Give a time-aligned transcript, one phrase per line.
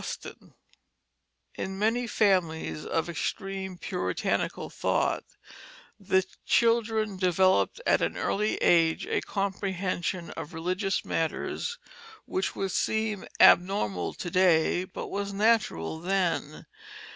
[0.03, 5.23] [Illustration: The Copley Family] In many families of extreme Puritanical thought,
[5.99, 11.77] the children developed at an early age a comprehension of religious matters
[12.25, 16.65] which would seem abnormal to day, but was natural then.